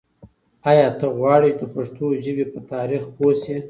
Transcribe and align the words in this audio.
آیا 0.69 0.87
ته 0.99 1.07
غواړې 1.17 1.51
چې 1.53 1.59
د 1.59 1.63
پښتو 1.75 2.05
ژبې 2.23 2.45
په 2.53 2.59
تاریخ 2.71 3.03
پوه 3.15 3.33
شې؟ 3.41 3.55